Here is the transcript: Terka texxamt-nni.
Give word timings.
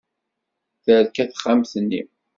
Terka 0.83 1.23
texxamt-nni. 1.29 2.01